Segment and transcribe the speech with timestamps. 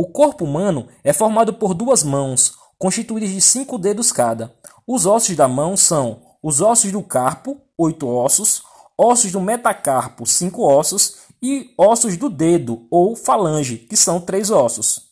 [0.00, 4.54] O corpo humano é formado por duas mãos, constituídas de cinco dedos cada.
[4.86, 8.62] Os ossos da mão são os ossos do carpo, oito ossos,
[8.96, 15.07] ossos do metacarpo, cinco ossos, e ossos do dedo ou falange, que são três ossos.